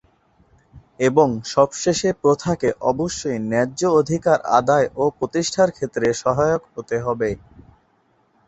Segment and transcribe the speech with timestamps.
[0.99, 7.29] এবং সবশেষে প্রথাকে অবশ্যই ন্যায্য অধিকার আদায় ও প্রতিষ্ঠার ক্ষেত্রে সহায়ক হতে হবে।